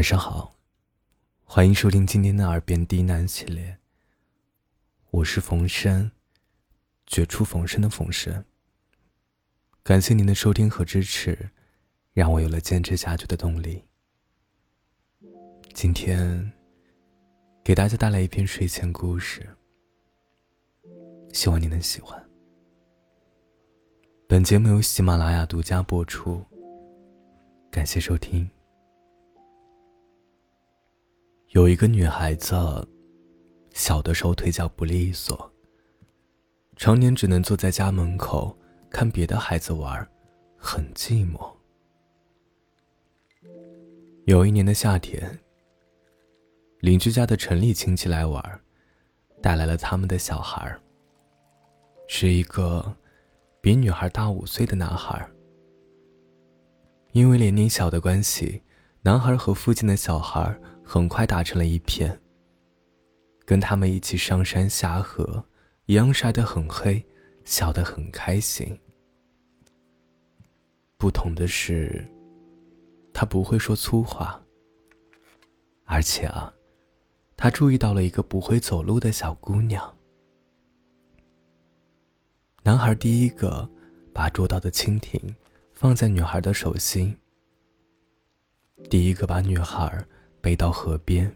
[0.00, 0.56] 晚上好，
[1.44, 3.76] 欢迎收听今天的耳边低喃系列。
[5.10, 6.10] 我是冯生，
[7.06, 8.42] 绝处逢生的冯生。
[9.82, 11.50] 感谢您的收听和支持，
[12.14, 13.84] 让我有了坚持下去的动力。
[15.74, 16.50] 今天
[17.62, 19.46] 给大家带来一篇睡前故事，
[21.30, 22.18] 希望你能喜欢。
[24.26, 26.42] 本节目由喜马拉雅独家播出，
[27.70, 28.50] 感谢收听。
[31.50, 32.54] 有一个女孩子，
[33.72, 35.52] 小的时候腿脚不利索，
[36.76, 38.56] 常年只能坐在家门口
[38.88, 40.08] 看别的孩子玩，
[40.56, 41.52] 很寂寞。
[44.26, 45.40] 有一年的夏天，
[46.78, 48.60] 邻居家的城里亲戚来玩，
[49.42, 50.72] 带来了他们的小孩
[52.06, 52.94] 是一个
[53.60, 55.28] 比女孩大五岁的男孩。
[57.10, 58.62] 因为年龄小的关系，
[59.02, 60.56] 男孩和附近的小孩。
[60.92, 62.20] 很快打成了一片。
[63.44, 65.44] 跟他们一起上山下河，
[65.86, 67.06] 阳晒得很黑，
[67.44, 68.76] 笑得很开心。
[70.96, 72.04] 不同的是，
[73.14, 74.42] 他不会说粗话。
[75.84, 76.52] 而且啊，
[77.36, 79.96] 他注意到了一个不会走路的小姑娘。
[82.64, 83.70] 男孩第一个
[84.12, 85.36] 把捉到的蜻蜓
[85.72, 87.16] 放在女孩的手心，
[88.90, 90.04] 第一个把女孩。
[90.40, 91.30] 背到河边，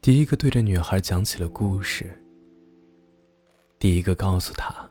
[0.00, 2.16] 第一个对着女孩讲起了故事。
[3.78, 4.88] 第一个告诉她，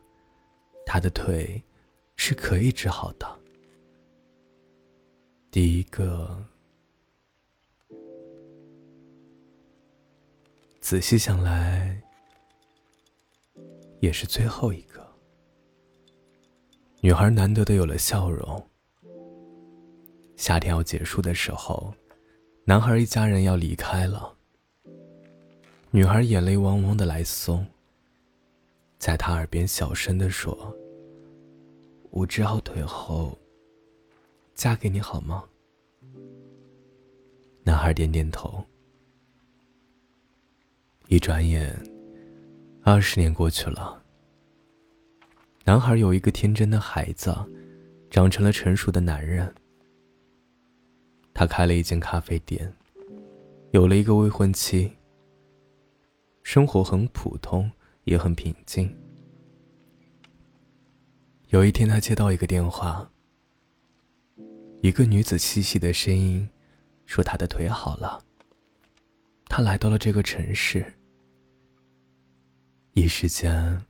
[0.85, 1.63] 她的腿
[2.17, 3.39] 是可以治好的。
[5.49, 6.45] 第一个，
[10.81, 12.01] 仔细想来，
[14.01, 15.07] 也是最后一个。
[16.99, 18.69] 女孩难得的有了笑容。
[20.35, 21.93] 夏天要结束的时候。
[22.69, 24.31] 男孩一家人要离开了，
[25.89, 27.65] 女孩眼泪汪汪的来送，
[28.99, 30.55] 在他耳边小声的说
[32.11, 33.35] ：“我治好腿后，
[34.53, 35.43] 嫁给你好吗？”
[37.65, 38.63] 男孩点点头。
[41.07, 41.75] 一转眼，
[42.83, 43.99] 二十年过去了。
[45.65, 47.35] 男孩有一个天真的孩子，
[48.11, 49.51] 长成了成熟的男人。
[51.39, 52.73] 他开了一间咖啡店，
[53.71, 54.91] 有了一个未婚妻。
[56.43, 57.71] 生活很普通，
[58.03, 58.93] 也很平静。
[61.47, 63.09] 有一天，他接到一个电话，
[64.81, 66.49] 一个女子细细的声音
[67.05, 68.21] 说：“他的腿好了。”
[69.47, 70.93] 他来到了这个城市。
[72.91, 73.85] 一时间，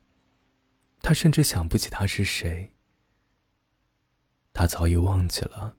[1.02, 2.72] 他甚至想不起他是谁。
[4.54, 5.78] 他早已忘记了。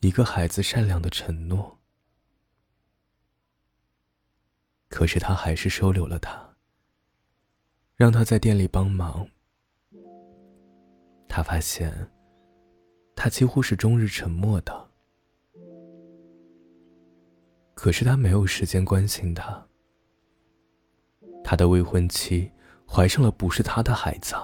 [0.00, 1.78] 一个孩子善良的承诺，
[4.88, 6.56] 可是他还是收留了他，
[7.96, 9.28] 让他在店里帮忙。
[11.28, 12.10] 他发现，
[13.14, 14.88] 他几乎是终日沉默的，
[17.74, 19.66] 可是他没有时间关心他。
[21.44, 22.50] 他的未婚妻
[22.88, 24.34] 怀上了不是他的孩子，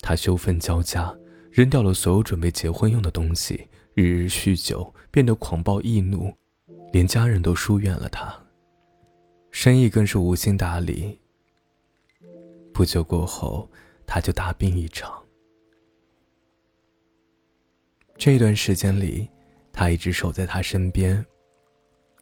[0.00, 1.14] 他羞愤交加，
[1.50, 3.68] 扔掉了所有准备结婚用的东西。
[4.00, 6.32] 日日酗酒，变得狂暴易怒，
[6.92, 8.32] 连家人都疏远了他。
[9.50, 11.18] 生意更是无心打理。
[12.72, 13.68] 不久过后，
[14.06, 15.20] 他就大病一场。
[18.16, 19.28] 这段时间里，
[19.72, 21.26] 他一直守在他身边，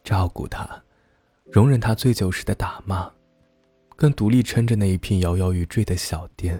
[0.02, 0.82] 照顾他，
[1.52, 3.12] 容忍他醉酒时的打骂，
[3.96, 6.58] 更独立撑着那一片摇摇欲坠的小店。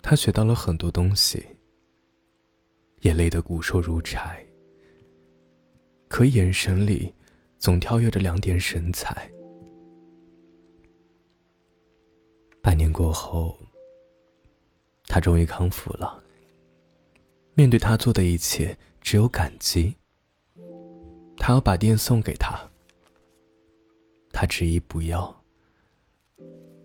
[0.00, 1.44] 他学到了很多东西。
[3.00, 4.44] 也累得骨瘦如柴，
[6.08, 7.14] 可眼神里
[7.58, 9.30] 总跳跃着两点神采。
[12.62, 13.58] 半年过后，
[15.06, 16.22] 他终于康复了。
[17.54, 19.96] 面对他做的一切，只有感激。
[21.36, 22.70] 他要把店送给他，
[24.30, 25.42] 他执意不要。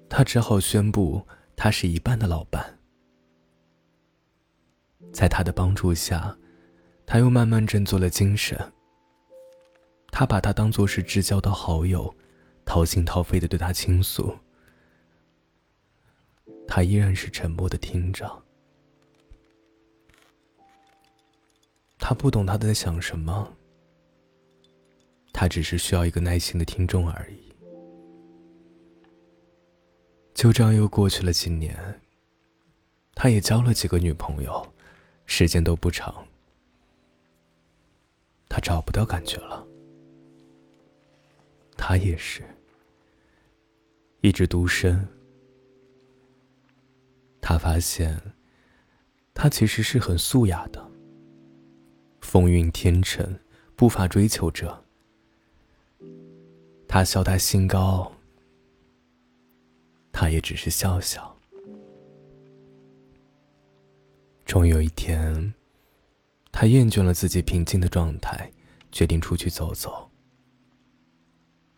[0.10, 1.22] 他只好宣布，
[1.58, 2.80] 他是一半的老板。
[5.12, 6.38] 在他的帮助下，
[7.06, 8.58] 他又慢慢振作了精神。
[10.12, 12.14] 他把他当作是至交的好友，
[12.64, 14.34] 掏心掏肺的对他倾诉。
[16.68, 18.44] 他依然是沉默的听着。
[21.98, 23.52] 他不懂他在想什么，
[25.34, 27.54] 他只是需要一个耐心的听众而已。
[30.34, 32.02] 就这样又过去了几年，
[33.16, 34.75] 他也交了几个女朋友。
[35.26, 36.26] 时间都不长，
[38.48, 39.66] 他找不到感觉了。
[41.78, 42.44] 他也是，
[44.22, 45.08] 一直独身。
[47.42, 48.20] 他发现，
[49.34, 50.90] 他其实是很素雅的，
[52.22, 53.40] 风韵天成，
[53.76, 54.84] 不乏追求者。
[56.88, 58.12] 他笑他心高，
[60.12, 61.35] 他也只是笑笑。
[64.46, 65.54] 终有一天，
[66.52, 68.52] 他厌倦了自己平静的状态，
[68.92, 70.12] 决定出去走走。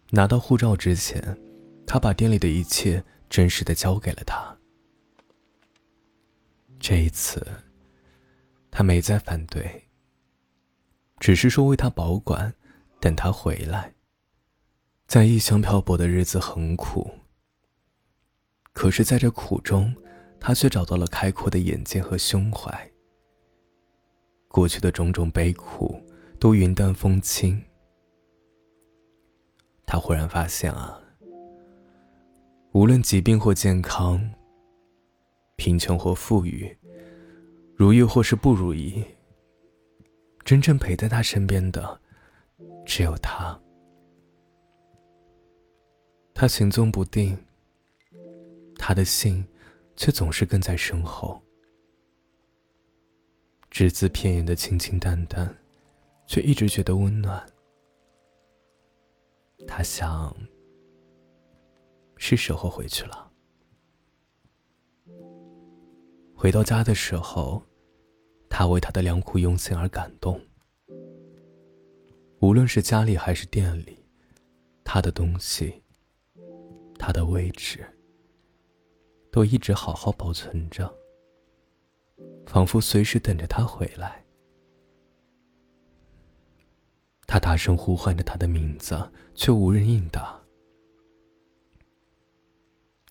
[0.09, 1.37] 拿到护照之前，
[1.87, 4.57] 他把店里的一切真实的交给了他。
[6.79, 7.45] 这一次，
[8.69, 9.87] 他没再反对，
[11.19, 12.53] 只是说为他保管，
[12.99, 13.93] 等他回来。
[15.07, 17.09] 在异乡漂泊的日子很苦，
[18.73, 19.95] 可是在这苦中，
[20.39, 22.91] 他却找到了开阔的眼界和胸怀。
[24.47, 26.01] 过去的种种悲苦
[26.39, 27.61] 都云淡风轻。
[29.85, 30.99] 他忽然发现啊，
[32.71, 34.21] 无论疾病或健康，
[35.55, 36.77] 贫穷或富裕，
[37.75, 39.03] 如意或是不如意，
[40.43, 42.01] 真正陪在他身边的，
[42.85, 43.59] 只有他。
[46.33, 47.37] 他行踪不定，
[48.77, 49.45] 他的信
[49.97, 51.41] 却总是跟在身后，
[53.69, 55.57] 只字片言的清清淡淡，
[56.27, 57.43] 却一直觉得温暖。
[59.67, 60.33] 他想，
[62.15, 63.31] 是时候回去了。
[66.35, 67.63] 回到家的时候，
[68.47, 70.39] 他为他的良苦用心而感动。
[72.39, 73.97] 无论是家里还是店里，
[74.83, 75.81] 他的东西，
[76.99, 77.83] 他的位置，
[79.37, 80.91] 都一直好好保存着，
[82.47, 84.25] 仿佛随时等着他回来。
[87.27, 90.41] 他大声呼唤着他的名字，却无人应答。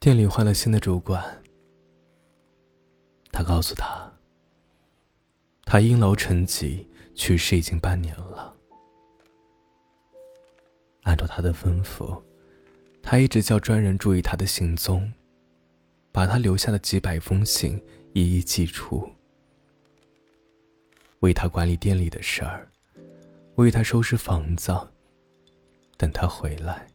[0.00, 1.40] 店里换了新的主管。
[3.31, 4.12] 他告诉他，
[5.64, 8.52] 他因劳成疾去世已经半年了。
[11.05, 12.20] 按照他的吩咐，
[13.00, 15.12] 他一直叫专人注意他的行踪，
[16.17, 17.79] 把他留下的几百封信
[18.15, 19.07] 一一寄出，
[21.21, 22.67] 为他管理店里的事儿。
[23.57, 24.75] 为他收拾房子，
[25.99, 26.89] 等他回来。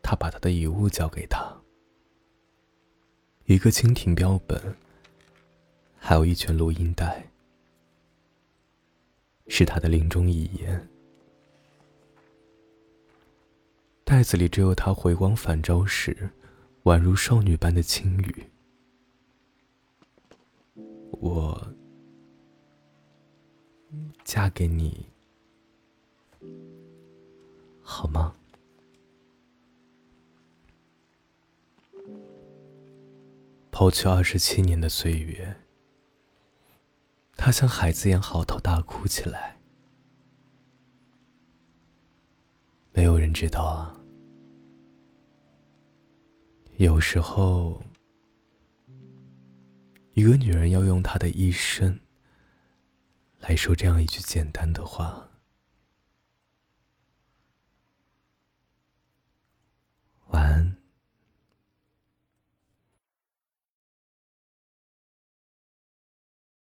[0.00, 1.60] 他把他的遗物交给他，
[3.46, 4.76] 一个蜻蜓标本，
[5.98, 7.28] 还有一卷录音带，
[9.48, 10.88] 是他的临终遗言。
[14.04, 16.30] 袋子里只有他回光返照时，
[16.84, 18.50] 宛如少女般的轻语。
[21.10, 21.74] 我。
[24.24, 25.06] 嫁给你，
[27.82, 28.34] 好吗？
[33.70, 35.54] 抛去二十七年的岁月，
[37.36, 39.58] 他像孩子一样嚎啕大哭起来。
[42.94, 44.00] 没有人知道啊，
[46.76, 47.82] 有时候，
[50.12, 51.98] 一个女人要用她的一生。
[53.40, 55.28] 来说这样一句简单的话。